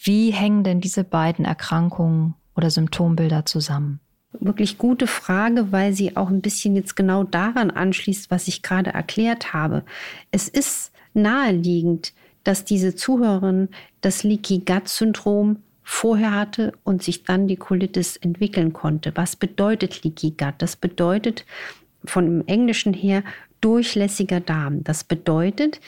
Wie 0.04 0.30
hängen 0.30 0.64
denn 0.64 0.80
diese 0.80 1.04
beiden 1.04 1.46
Erkrankungen 1.46 2.36
oder 2.60 2.70
Symptombilder 2.70 3.46
zusammen? 3.46 4.02
Wirklich 4.34 4.78
gute 4.78 5.08
Frage, 5.08 5.72
weil 5.72 5.94
sie 5.94 6.16
auch 6.16 6.30
ein 6.30 6.42
bisschen 6.42 6.76
jetzt 6.76 6.96
genau 6.96 7.24
daran 7.24 7.72
anschließt, 7.72 8.30
was 8.30 8.48
ich 8.48 8.62
gerade 8.62 8.92
erklärt 8.92 9.54
habe. 9.54 9.84
Es 10.30 10.48
ist 10.48 10.92
naheliegend, 11.14 12.14
dass 12.44 12.66
diese 12.66 12.96
Zuhörerin 12.96 13.70
das 14.02 14.24
Leaky 14.24 14.60
Gut 14.60 14.88
Syndrom 14.90 15.58
vorher 15.84 16.36
hatte 16.36 16.74
und 16.84 17.02
sich 17.02 17.24
dann 17.24 17.48
die 17.48 17.56
Colitis 17.56 18.18
entwickeln 18.18 18.74
konnte. 18.74 19.14
Was 19.16 19.36
bedeutet 19.36 20.04
Leaky 20.04 20.32
Gut? 20.32 20.56
Das 20.60 20.76
bedeutet 20.76 21.46
von 22.06 22.26
dem 22.26 22.48
Englischen 22.48 22.94
her 22.94 23.24
durchlässiger 23.62 24.40
Darm. 24.42 24.84
Das 24.84 25.04
bedeutet, 25.04 25.80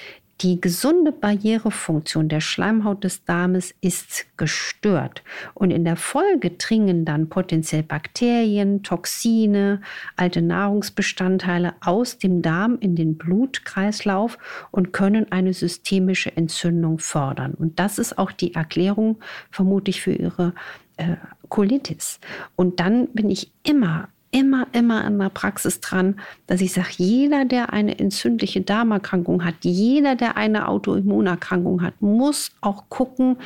die 0.42 0.60
gesunde 0.60 1.12
Barrierefunktion 1.12 2.28
der 2.28 2.42
Schleimhaut 2.42 3.04
des 3.04 3.26
Darmes 3.26 3.76
ist 3.82 4.26
gestört 4.38 5.24
und 5.54 5.70
in 5.70 5.86
der 5.86 5.96
Folge 5.96 6.52
dringen 6.52 7.06
dann 7.06 7.30
potenziell 7.30 7.84
Bakterien, 7.84 8.82
Toxine, 8.82 9.82
alte 10.16 10.42
Nahrungsbestandteile 10.42 11.76
aus 11.82 12.18
dem 12.18 12.42
Darm 12.42 12.78
in 12.80 12.96
den 12.96 13.18
Blutkreislauf 13.18 14.40
und 14.72 14.94
können 14.94 15.32
eine 15.32 15.54
systemische 15.54 16.36
Entzündung 16.36 16.98
fördern. 16.98 17.54
Und 17.54 17.80
das 17.80 18.00
ist 18.00 18.18
auch 18.18 18.32
die 18.32 18.56
Erklärung 18.56 19.20
vermutlich 19.52 20.02
für 20.02 20.14
ihre 20.14 20.54
äh, 20.98 21.18
Colitis. 21.50 22.20
Und 22.56 22.80
dann 22.80 23.10
bin 23.10 23.30
ich 23.30 23.52
immer 23.64 24.10
immer, 24.32 24.68
immer 24.72 25.04
an 25.04 25.20
der 25.20 25.30
Praxis 25.30 25.80
dran, 25.82 26.20
dass 26.48 26.62
ich 26.62 26.74
sage, 26.74 26.90
jeder, 26.98 27.46
der 27.46 27.74
eine 27.74 28.00
entzündliche 28.00 28.62
Darmerkrankung 28.62 29.44
hat, 29.44 29.56
jeder, 29.62 30.16
der 30.16 30.38
eine 30.38 30.68
Autoimmunerkrankung 30.68 31.82
hat, 31.82 32.02
muss 32.02 32.52
auch 32.62 32.86
gucken, 32.90 33.38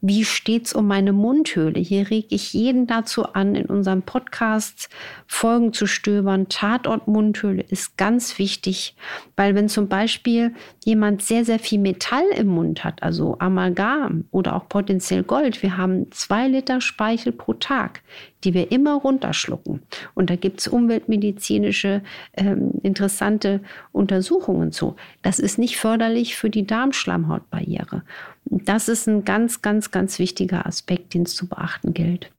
wie 0.00 0.24
steht's 0.24 0.72
um 0.72 0.86
meine 0.86 1.12
Mundhöhle? 1.12 1.80
Hier 1.80 2.08
rege 2.08 2.28
ich 2.30 2.52
jeden 2.52 2.86
dazu 2.86 3.32
an, 3.32 3.56
in 3.56 3.66
unserem 3.66 4.02
Podcast 4.02 4.88
Folgen 5.26 5.72
zu 5.72 5.86
stöbern. 5.86 6.48
Tatort 6.48 7.08
Mundhöhle 7.08 7.62
ist 7.62 7.96
ganz 7.96 8.38
wichtig, 8.38 8.94
weil 9.34 9.56
wenn 9.56 9.68
zum 9.68 9.88
Beispiel 9.88 10.54
jemand 10.84 11.22
sehr, 11.22 11.44
sehr 11.44 11.58
viel 11.58 11.80
Metall 11.80 12.26
im 12.36 12.46
Mund 12.46 12.84
hat, 12.84 13.02
also 13.02 13.36
Amalgam 13.40 14.24
oder 14.30 14.54
auch 14.54 14.68
potenziell 14.68 15.24
Gold, 15.24 15.62
wir 15.62 15.76
haben 15.76 16.10
zwei 16.12 16.46
Liter 16.46 16.80
Speichel 16.80 17.32
pro 17.32 17.54
Tag, 17.54 18.02
die 18.44 18.54
wir 18.54 18.70
immer 18.70 18.94
runterschlucken. 18.94 19.82
Und 20.14 20.30
da 20.30 20.36
gibt 20.36 20.60
es 20.60 20.68
umweltmedizinische 20.68 22.02
ähm, 22.36 22.70
interessante 22.82 23.60
Untersuchungen 23.90 24.70
zu. 24.70 24.94
Das 25.22 25.40
ist 25.40 25.58
nicht 25.58 25.76
förderlich 25.76 26.36
für 26.36 26.50
die 26.50 26.66
Darmschleimhautbarriere. 26.66 28.04
Das 28.50 28.88
ist 28.88 29.06
ein 29.06 29.24
ganz, 29.24 29.62
ganz, 29.62 29.90
ganz 29.90 30.18
wichtiger 30.18 30.66
Aspekt, 30.66 31.14
den 31.14 31.22
es 31.22 31.34
zu 31.34 31.46
beachten 31.46 31.94
gilt. 31.94 32.30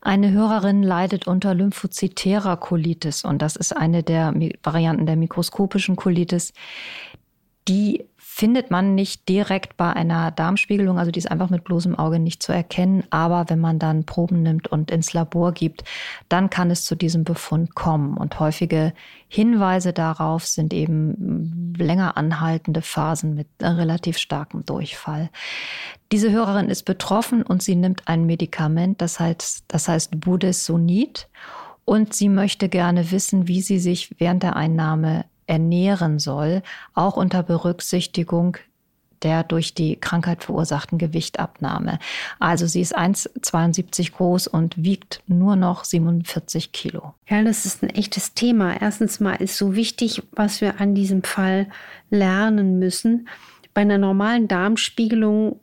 Eine 0.00 0.30
Hörerin 0.30 0.82
leidet 0.82 1.26
unter 1.26 1.54
lymphozytärer 1.54 2.56
Colitis 2.58 3.24
und 3.24 3.42
das 3.42 3.56
ist 3.56 3.76
eine 3.76 4.04
der 4.04 4.32
Varianten 4.62 5.06
der 5.06 5.16
mikroskopischen 5.16 5.96
Colitis. 5.96 6.52
Die 7.66 8.04
findet 8.36 8.70
man 8.70 8.94
nicht 8.94 9.30
direkt 9.30 9.78
bei 9.78 9.94
einer 9.94 10.30
Darmspiegelung, 10.30 10.98
also 10.98 11.10
die 11.10 11.20
ist 11.20 11.30
einfach 11.30 11.48
mit 11.48 11.64
bloßem 11.64 11.98
Auge 11.98 12.18
nicht 12.18 12.42
zu 12.42 12.52
erkennen. 12.52 13.02
Aber 13.08 13.46
wenn 13.48 13.60
man 13.60 13.78
dann 13.78 14.04
Proben 14.04 14.42
nimmt 14.42 14.68
und 14.68 14.90
ins 14.90 15.14
Labor 15.14 15.52
gibt, 15.52 15.84
dann 16.28 16.50
kann 16.50 16.70
es 16.70 16.84
zu 16.84 16.96
diesem 16.96 17.24
Befund 17.24 17.74
kommen. 17.74 18.18
Und 18.18 18.38
häufige 18.38 18.92
Hinweise 19.28 19.94
darauf 19.94 20.46
sind 20.46 20.74
eben 20.74 21.72
länger 21.78 22.18
anhaltende 22.18 22.82
Phasen 22.82 23.36
mit 23.36 23.46
relativ 23.62 24.18
starkem 24.18 24.66
Durchfall. 24.66 25.30
Diese 26.12 26.30
Hörerin 26.30 26.68
ist 26.68 26.82
betroffen 26.82 27.42
und 27.42 27.62
sie 27.62 27.74
nimmt 27.74 28.06
ein 28.06 28.26
Medikament, 28.26 29.00
das 29.00 29.18
heißt, 29.18 29.64
das 29.66 29.88
heißt 29.88 30.20
Budesonid. 30.20 31.26
Und 31.86 32.12
sie 32.12 32.28
möchte 32.28 32.68
gerne 32.68 33.10
wissen, 33.12 33.48
wie 33.48 33.62
sie 33.62 33.78
sich 33.78 34.14
während 34.18 34.42
der 34.42 34.56
Einnahme 34.56 35.24
ernähren 35.46 36.18
soll, 36.18 36.62
auch 36.94 37.16
unter 37.16 37.42
Berücksichtigung 37.42 38.58
der 39.22 39.44
durch 39.44 39.74
die 39.74 39.96
Krankheit 39.96 40.44
verursachten 40.44 40.98
Gewichtabnahme. 40.98 41.98
Also 42.38 42.66
sie 42.66 42.80
ist 42.80 42.96
1,72 42.96 44.12
groß 44.12 44.46
und 44.46 44.82
wiegt 44.82 45.22
nur 45.26 45.56
noch 45.56 45.84
47 45.84 46.72
Kilo. 46.72 47.14
Ja, 47.28 47.42
das 47.42 47.66
ist 47.66 47.82
ein 47.82 47.90
echtes 47.90 48.34
Thema. 48.34 48.80
Erstens 48.80 49.20
mal 49.20 49.34
ist 49.34 49.56
so 49.56 49.74
wichtig, 49.74 50.22
was 50.32 50.60
wir 50.60 50.80
an 50.80 50.94
diesem 50.94 51.22
Fall 51.22 51.66
lernen 52.10 52.78
müssen. 52.78 53.28
Bei 53.74 53.82
einer 53.82 53.98
normalen 53.98 54.48
Darmspiegelung 54.48 55.60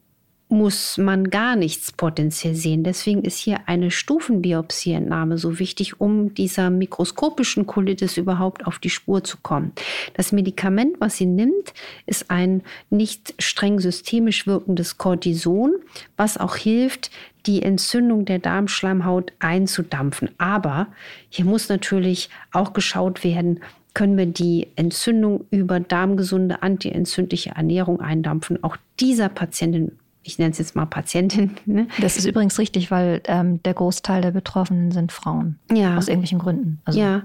muss 0.53 0.97
man 0.97 1.29
gar 1.29 1.55
nichts 1.55 1.91
potenziell 1.91 2.55
sehen. 2.55 2.83
Deswegen 2.83 3.23
ist 3.23 3.37
hier 3.37 3.61
eine 3.65 3.91
Stufenbiopsieentnahme 3.91 5.37
so 5.37 5.59
wichtig, 5.59 5.99
um 5.99 6.33
dieser 6.33 6.69
mikroskopischen 6.69 7.67
Colitis 7.67 8.17
überhaupt 8.17 8.65
auf 8.65 8.79
die 8.79 8.89
Spur 8.89 9.23
zu 9.23 9.37
kommen. 9.41 9.73
Das 10.13 10.31
Medikament, 10.31 10.95
was 10.99 11.17
sie 11.17 11.25
nimmt, 11.25 11.73
ist 12.05 12.29
ein 12.29 12.61
nicht 12.89 13.33
streng 13.39 13.79
systemisch 13.79 14.47
wirkendes 14.47 14.97
Cortison, 14.97 15.75
was 16.15 16.37
auch 16.37 16.55
hilft, 16.55 17.11
die 17.45 17.61
Entzündung 17.61 18.23
der 18.23 18.39
Darmschleimhaut 18.39 19.33
einzudampfen. 19.39 20.29
Aber 20.37 20.87
hier 21.29 21.45
muss 21.45 21.67
natürlich 21.67 22.29
auch 22.51 22.73
geschaut 22.73 23.23
werden, 23.23 23.59
können 23.93 24.17
wir 24.17 24.25
die 24.25 24.67
Entzündung 24.75 25.45
über 25.51 25.79
darmgesunde 25.79 26.63
antientzündliche 26.63 27.51
Ernährung 27.51 27.99
eindampfen. 27.99 28.63
Auch 28.63 28.77
dieser 28.99 29.29
Patientin 29.29 29.91
ich 30.23 30.39
nenne 30.39 30.51
es 30.51 30.57
jetzt 30.57 30.75
mal 30.75 30.85
Patientin. 30.85 31.51
Ne? 31.65 31.87
Das 31.99 32.17
ist 32.17 32.25
übrigens 32.25 32.57
richtig, 32.57 32.91
weil 32.91 33.21
ähm, 33.25 33.61
der 33.63 33.73
Großteil 33.73 34.21
der 34.21 34.31
Betroffenen 34.31 34.91
sind 34.91 35.11
Frauen. 35.11 35.59
Ja. 35.71 35.97
Aus 35.97 36.07
irgendwelchen 36.07 36.39
Gründen. 36.39 36.81
Also 36.85 36.99
ja, 36.99 37.23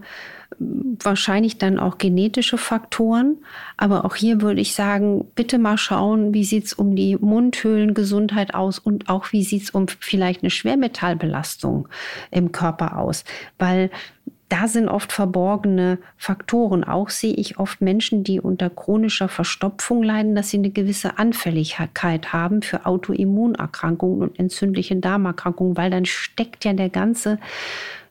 wahrscheinlich 0.58 1.58
dann 1.58 1.78
auch 1.78 1.98
genetische 1.98 2.58
Faktoren. 2.58 3.38
Aber 3.76 4.04
auch 4.04 4.16
hier 4.16 4.40
würde 4.40 4.60
ich 4.60 4.74
sagen, 4.74 5.24
bitte 5.36 5.58
mal 5.58 5.78
schauen, 5.78 6.34
wie 6.34 6.44
sieht 6.44 6.66
es 6.66 6.72
um 6.72 6.96
die 6.96 7.16
Mundhöhlengesundheit 7.16 8.54
aus 8.54 8.78
und 8.78 9.08
auch 9.08 9.32
wie 9.32 9.44
sieht 9.44 9.62
es 9.62 9.70
um 9.70 9.86
vielleicht 9.88 10.42
eine 10.42 10.50
Schwermetallbelastung 10.50 11.88
im 12.32 12.50
Körper 12.50 12.98
aus. 12.98 13.24
Weil 13.58 13.90
da 14.48 14.66
sind 14.66 14.88
oft 14.88 15.12
verborgene 15.12 15.98
Faktoren. 16.16 16.84
Auch 16.84 17.10
sehe 17.10 17.34
ich 17.34 17.58
oft 17.58 17.80
Menschen, 17.80 18.24
die 18.24 18.40
unter 18.40 18.70
chronischer 18.70 19.28
Verstopfung 19.28 20.02
leiden, 20.02 20.34
dass 20.34 20.50
sie 20.50 20.58
eine 20.58 20.70
gewisse 20.70 21.18
Anfälligkeit 21.18 22.32
haben 22.32 22.62
für 22.62 22.86
Autoimmunerkrankungen 22.86 24.22
und 24.22 24.38
entzündliche 24.38 24.96
Darmerkrankungen, 24.96 25.76
weil 25.76 25.90
dann 25.90 26.06
steckt 26.06 26.64
ja 26.64 26.72
der 26.72 26.88
ganze 26.88 27.38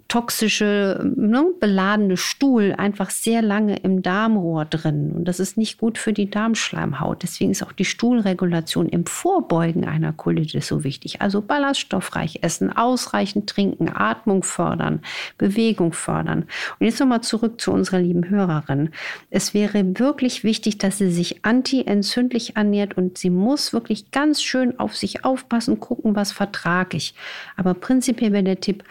toxische, 0.07 1.11
ne, 1.15 1.47
beladene 1.59 2.15
Stuhl 2.15 2.73
einfach 2.77 3.09
sehr 3.09 3.41
lange 3.41 3.77
im 3.77 4.01
Darmrohr 4.01 4.65
drin. 4.65 5.11
Und 5.11 5.25
das 5.25 5.39
ist 5.39 5.57
nicht 5.57 5.77
gut 5.77 5.97
für 5.97 6.13
die 6.13 6.29
Darmschleimhaut. 6.29 7.23
Deswegen 7.23 7.51
ist 7.51 7.63
auch 7.63 7.73
die 7.73 7.85
Stuhlregulation 7.85 8.87
im 8.87 9.05
Vorbeugen 9.05 9.85
einer 9.85 10.13
Colitis 10.13 10.67
so 10.67 10.83
wichtig. 10.85 11.21
Also 11.21 11.41
ballaststoffreich 11.41 12.39
essen, 12.41 12.75
ausreichend 12.75 13.49
trinken, 13.49 13.89
Atmung 13.93 14.43
fördern, 14.43 15.01
Bewegung 15.37 15.91
fördern. 15.91 16.45
Und 16.79 16.85
jetzt 16.85 16.99
nochmal 16.99 17.21
zurück 17.21 17.59
zu 17.59 17.71
unserer 17.71 17.99
lieben 17.99 18.29
Hörerin. 18.29 18.91
Es 19.29 19.53
wäre 19.53 19.99
wirklich 19.99 20.45
wichtig, 20.45 20.77
dass 20.77 20.99
sie 20.99 21.11
sich 21.11 21.43
anti-entzündlich 21.43 22.55
ernährt 22.55 22.95
und 22.95 23.17
sie 23.17 23.29
muss 23.29 23.73
wirklich 23.73 24.11
ganz 24.11 24.41
schön 24.41 24.79
auf 24.79 24.95
sich 24.95 25.25
aufpassen, 25.25 25.81
gucken, 25.81 26.15
was 26.15 26.31
vertrage 26.31 26.95
ich. 26.95 27.13
Aber 27.57 27.73
prinzipiell 27.73 28.31
wäre 28.31 28.43
der 28.43 28.61
Tipp, 28.61 28.83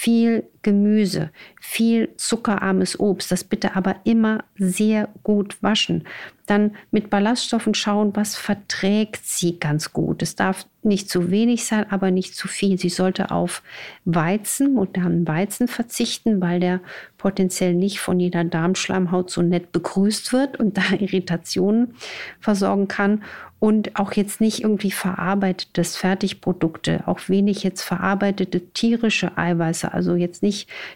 viel 0.00 0.44
Gemüse, 0.62 1.30
viel 1.60 2.14
zuckerarmes 2.16 3.00
Obst, 3.00 3.32
das 3.32 3.44
bitte 3.44 3.76
aber 3.76 3.96
immer 4.04 4.44
sehr 4.56 5.08
gut 5.22 5.62
waschen. 5.62 6.04
Dann 6.46 6.74
mit 6.90 7.10
Ballaststoffen 7.10 7.74
schauen, 7.74 8.14
was 8.14 8.36
verträgt 8.36 9.24
sie 9.24 9.58
ganz 9.58 9.92
gut. 9.92 10.20
Es 10.20 10.34
darf 10.36 10.66
nicht 10.82 11.08
zu 11.08 11.30
wenig 11.30 11.64
sein, 11.64 11.90
aber 11.90 12.10
nicht 12.10 12.34
zu 12.34 12.48
viel. 12.48 12.78
Sie 12.78 12.88
sollte 12.88 13.30
auf 13.30 13.62
Weizen, 14.04 14.74
modernen 14.74 15.28
Weizen 15.28 15.68
verzichten, 15.68 16.40
weil 16.40 16.60
der 16.60 16.80
potenziell 17.18 17.74
nicht 17.74 18.00
von 18.00 18.18
jeder 18.18 18.44
Darmschleimhaut 18.44 19.30
so 19.30 19.42
nett 19.42 19.72
begrüßt 19.72 20.32
wird 20.32 20.58
und 20.58 20.76
da 20.76 20.82
Irritationen 20.98 21.94
versorgen 22.40 22.88
kann 22.88 23.22
und 23.60 24.00
auch 24.00 24.14
jetzt 24.14 24.40
nicht 24.40 24.62
irgendwie 24.62 24.90
verarbeitetes 24.90 25.96
Fertigprodukte, 25.96 27.02
auch 27.06 27.28
wenig 27.28 27.62
jetzt 27.62 27.82
verarbeitete 27.82 28.60
tierische 28.70 29.36
Eiweiße, 29.36 29.92
also 29.92 30.16
jetzt 30.16 30.42
nicht 30.42 30.49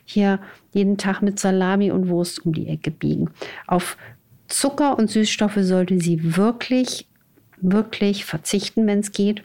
hier 0.05 0.41
jeden 0.73 0.97
Tag 0.99 1.23
mit 1.23 1.39
Salami 1.39 1.91
und 1.91 2.09
Wurst 2.09 2.45
um 2.45 2.53
die 2.53 2.69
Ecke 2.69 2.91
biegen. 2.91 3.31
Auf 3.67 3.97
Zucker 4.49 4.99
und 4.99 5.11
Süßstoffe 5.11 5.59
sollte 5.59 6.01
sie 6.01 6.37
wirklich, 6.37 7.07
wirklich 7.61 8.25
verzichten, 8.25 8.87
wenn 8.87 9.01
es 9.01 9.13
geht. 9.13 9.43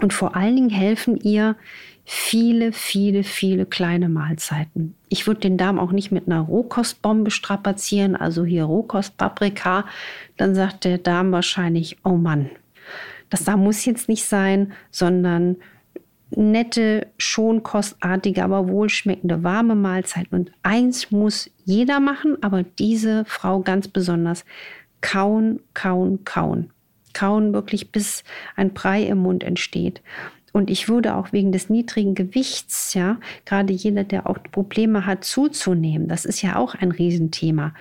Und 0.00 0.12
vor 0.12 0.36
allen 0.36 0.56
Dingen 0.56 0.70
helfen 0.70 1.16
ihr 1.16 1.56
viele, 2.04 2.72
viele, 2.72 3.22
viele 3.22 3.66
kleine 3.66 4.08
Mahlzeiten. 4.08 4.94
Ich 5.08 5.26
würde 5.26 5.40
den 5.40 5.56
Darm 5.56 5.78
auch 5.78 5.92
nicht 5.92 6.10
mit 6.10 6.26
einer 6.26 6.40
Rohkostbombe 6.40 7.30
strapazieren, 7.30 8.16
also 8.16 8.44
hier 8.44 8.64
Rohkostpaprika. 8.64 9.86
Dann 10.36 10.54
sagt 10.54 10.84
der 10.84 10.98
Darm 10.98 11.32
wahrscheinlich, 11.32 11.98
oh 12.04 12.16
Mann, 12.16 12.50
das 13.30 13.44
da 13.44 13.56
muss 13.56 13.84
jetzt 13.84 14.08
nicht 14.08 14.24
sein, 14.24 14.72
sondern 14.90 15.56
nette, 16.36 17.06
schon 17.18 17.62
kostartige, 17.62 18.44
aber 18.44 18.68
wohlschmeckende, 18.68 19.42
warme 19.42 19.74
Mahlzeiten. 19.74 20.38
Und 20.38 20.52
eins 20.62 21.10
muss 21.10 21.50
jeder 21.64 22.00
machen, 22.00 22.36
aber 22.42 22.62
diese 22.62 23.24
Frau 23.24 23.60
ganz 23.60 23.88
besonders, 23.88 24.44
kauen, 25.00 25.60
kauen, 25.74 26.24
kauen. 26.24 26.70
kauen 27.12 27.52
wirklich 27.52 27.92
bis 27.92 28.24
ein 28.56 28.72
Brei 28.72 29.02
im 29.02 29.18
Mund 29.18 29.44
entsteht. 29.44 30.02
Und 30.52 30.70
ich 30.70 30.88
würde 30.88 31.16
auch 31.16 31.32
wegen 31.32 31.50
des 31.50 31.70
niedrigen 31.70 32.14
Gewichts, 32.14 32.94
ja, 32.94 33.18
gerade 33.46 33.72
jeder, 33.72 34.04
der 34.04 34.26
auch 34.26 34.38
Probleme 34.50 35.06
hat, 35.06 35.24
zuzunehmen, 35.24 36.08
das 36.08 36.24
ist 36.24 36.42
ja 36.42 36.56
auch 36.56 36.74
ein 36.74 36.90
Riesenthema, 36.90 37.74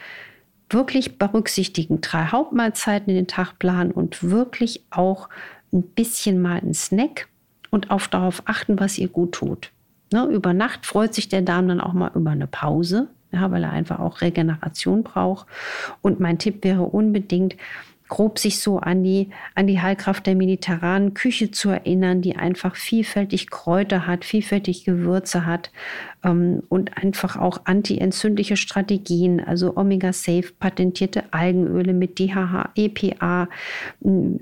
wirklich 0.70 1.18
berücksichtigen. 1.18 2.00
Drei 2.00 2.28
Hauptmahlzeiten 2.28 3.10
in 3.10 3.16
den 3.16 3.28
Tag 3.28 3.60
planen 3.60 3.92
und 3.92 4.24
wirklich 4.24 4.86
auch 4.90 5.28
ein 5.74 5.84
bisschen 5.84 6.42
mal 6.42 6.60
einen 6.60 6.74
Snack 6.74 7.28
und 7.72 7.90
auch 7.90 8.06
darauf 8.06 8.44
achten, 8.46 8.80
was 8.80 9.00
ihr 9.00 9.08
gut 9.08 9.32
tut. 9.32 9.72
Ne, 10.14 10.26
über 10.26 10.54
Nacht 10.54 10.86
freut 10.86 11.14
sich 11.14 11.30
der 11.30 11.42
Darm 11.42 11.68
dann 11.68 11.82
auch 11.82 11.94
mal 11.94 12.12
über 12.14 12.32
eine 12.32 12.48
Pause, 12.48 13.08
ja, 13.32 13.50
weil 13.50 13.64
er 13.64 13.72
einfach 13.72 14.00
auch 14.00 14.22
Regeneration 14.22 15.04
braucht. 15.04 15.48
Und 16.02 16.20
mein 16.20 16.38
Tipp 16.38 16.64
wäre 16.64 16.84
unbedingt, 16.84 17.56
grob 18.12 18.40
sich 18.40 18.60
so 18.60 18.78
an 18.78 19.04
die, 19.04 19.30
an 19.56 19.68
die 19.68 19.82
Heilkraft 19.82 20.28
der 20.28 20.36
mediterranen 20.36 21.14
Küche 21.14 21.50
zu 21.50 21.70
erinnern, 21.70 22.22
die 22.22 22.36
einfach 22.36 22.76
vielfältig 22.76 23.50
Kräuter 23.50 24.06
hat, 24.06 24.26
vielfältig 24.26 24.84
Gewürze 24.84 25.46
hat 25.46 25.72
ähm, 26.24 26.62
und 26.68 26.98
einfach 26.98 27.38
auch 27.38 27.62
antientzündliche 27.64 28.58
Strategien, 28.58 29.40
also 29.40 29.78
Omega-Safe, 29.78 30.52
patentierte 30.60 31.24
Algenöle 31.32 31.94
mit 31.94 32.20
DHA, 32.20 32.72
EPA 32.76 33.48
mm, 34.02 34.36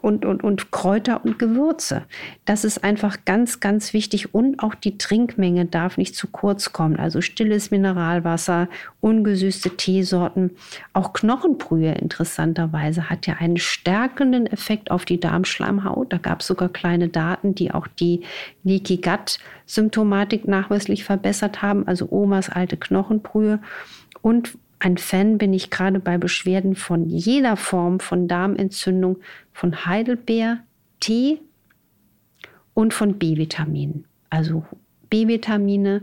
und, 0.00 0.24
und, 0.24 0.44
und 0.44 0.70
Kräuter 0.70 1.24
und 1.24 1.38
Gewürze. 1.38 2.04
Das 2.44 2.64
ist 2.64 2.84
einfach 2.84 3.24
ganz, 3.24 3.58
ganz 3.58 3.92
wichtig 3.92 4.34
und 4.34 4.60
auch 4.60 4.74
die 4.74 4.98
Trinkmenge 4.98 5.66
darf 5.66 5.96
nicht 5.98 6.14
zu 6.14 6.28
kurz 6.28 6.72
kommen. 6.72 6.96
Also 6.96 7.20
stilles 7.20 7.72
Mineralwasser, 7.72 8.68
ungesüßte 9.00 9.70
Teesorten, 9.70 10.52
auch 10.92 11.12
Knochenbrühe 11.12 11.92
interessanterweise 11.92 12.99
hat 13.08 13.26
ja 13.26 13.36
einen 13.38 13.56
stärkenden 13.56 14.46
Effekt 14.46 14.90
auf 14.90 15.04
die 15.04 15.20
Darmschleimhaut. 15.20 16.12
Da 16.12 16.18
gab 16.18 16.40
es 16.40 16.46
sogar 16.46 16.68
kleine 16.68 17.08
Daten, 17.08 17.54
die 17.54 17.72
auch 17.72 17.86
die 17.86 18.22
Leaky 18.64 18.98
Gut 18.98 19.38
Symptomatik 19.66 20.46
nachweislich 20.46 21.04
verbessert 21.04 21.62
haben, 21.62 21.86
also 21.86 22.08
Omas 22.10 22.50
alte 22.50 22.76
Knochenbrühe. 22.76 23.60
Und 24.20 24.58
ein 24.80 24.98
Fan 24.98 25.38
bin 25.38 25.52
ich 25.52 25.70
gerade 25.70 26.00
bei 26.00 26.18
Beschwerden 26.18 26.74
von 26.74 27.08
jeder 27.08 27.56
Form 27.56 28.00
von 28.00 28.28
Darmentzündung, 28.28 29.18
von 29.52 29.86
Heidelbeer, 29.86 30.58
Tee 31.00 31.40
und 32.74 32.94
von 32.94 33.18
B-Vitaminen. 33.18 34.06
Also 34.30 34.64
B-Vitamine 35.10 36.02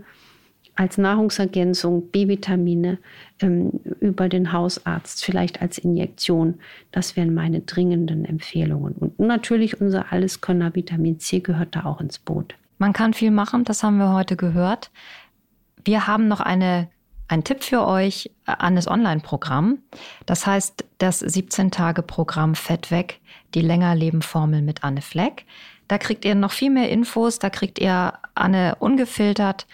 als 0.77 0.97
Nahrungsergänzung, 0.97 2.09
B-Vitamine 2.11 2.99
ähm, 3.39 3.71
über 3.99 4.29
den 4.29 4.53
Hausarzt, 4.53 5.25
vielleicht 5.25 5.61
als 5.61 5.77
Injektion. 5.79 6.59
Das 6.91 7.15
wären 7.15 7.33
meine 7.33 7.61
dringenden 7.61 8.25
Empfehlungen. 8.25 8.93
Und 8.93 9.19
natürlich 9.19 9.81
unser 9.81 10.11
Alleskönner 10.11 10.75
Vitamin 10.75 11.19
C 11.19 11.39
gehört 11.39 11.75
da 11.75 11.85
auch 11.85 11.99
ins 11.99 12.19
Boot. 12.19 12.55
Man 12.77 12.93
kann 12.93 13.13
viel 13.13 13.31
machen, 13.31 13.63
das 13.63 13.81
haben 13.81 13.97
wir 13.97 14.13
heute 14.13 14.35
gehört. 14.35 14.91
Wir 15.83 16.05
haben 16.05 16.27
noch 16.27 16.41
eine, 16.41 16.87
einen 17.27 17.43
Tipp 17.43 17.63
für 17.63 17.87
euch 17.87 18.29
an 18.45 18.75
das 18.75 18.87
Online-Programm. 18.87 19.79
Das 20.27 20.45
heißt 20.45 20.85
das 20.99 21.23
17-Tage-Programm 21.23 22.53
Fett 22.53 22.91
weg, 22.91 23.19
die 23.55 23.61
Längerleben-Formel 23.61 24.61
mit 24.61 24.83
Anne 24.83 25.01
Fleck. 25.01 25.45
Da 25.87 25.97
kriegt 25.97 26.23
ihr 26.23 26.35
noch 26.35 26.51
viel 26.51 26.69
mehr 26.69 26.89
Infos, 26.89 27.39
da 27.39 27.49
kriegt 27.49 27.79
ihr 27.79 28.13
Anne 28.35 28.75
ungefiltert 28.79 29.65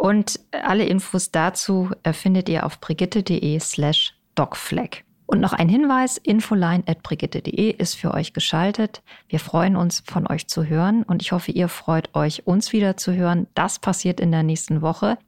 und 0.00 0.40
alle 0.50 0.86
Infos 0.86 1.30
dazu 1.30 1.90
findet 2.12 2.48
ihr 2.48 2.64
auf 2.64 2.80
brigitte.de 2.80 3.60
slash 3.60 4.14
docfleck. 4.34 5.04
Und 5.26 5.40
noch 5.40 5.52
ein 5.52 5.68
Hinweis, 5.68 6.16
infoline.brigitte.de 6.16 7.70
ist 7.70 7.96
für 7.96 8.14
euch 8.14 8.32
geschaltet. 8.32 9.02
Wir 9.28 9.38
freuen 9.38 9.76
uns, 9.76 10.02
von 10.06 10.26
euch 10.26 10.48
zu 10.48 10.64
hören 10.64 11.02
und 11.02 11.20
ich 11.20 11.32
hoffe, 11.32 11.52
ihr 11.52 11.68
freut 11.68 12.14
euch, 12.14 12.46
uns 12.46 12.72
wieder 12.72 12.96
zu 12.96 13.12
hören. 13.12 13.46
Das 13.54 13.78
passiert 13.78 14.20
in 14.20 14.32
der 14.32 14.42
nächsten 14.42 14.80
Woche. 14.80 15.18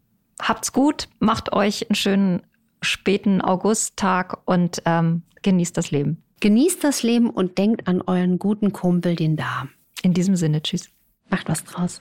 Habt's 0.40 0.72
gut, 0.72 1.08
macht 1.20 1.52
euch 1.52 1.90
einen 1.90 1.94
schönen 1.94 2.42
späten 2.80 3.42
Augusttag 3.42 4.38
und 4.46 4.82
ähm, 4.86 5.22
genießt 5.42 5.76
das 5.76 5.90
Leben. 5.90 6.22
Genießt 6.40 6.82
das 6.82 7.02
Leben 7.02 7.28
und 7.28 7.58
denkt 7.58 7.86
an 7.86 8.00
euren 8.00 8.38
guten 8.38 8.72
Kumpel, 8.72 9.16
den 9.16 9.36
Darm. 9.36 9.68
In 10.02 10.14
diesem 10.14 10.34
Sinne, 10.34 10.62
tschüss. 10.62 10.88
Macht 11.28 11.48
was 11.50 11.62
draus. 11.62 12.00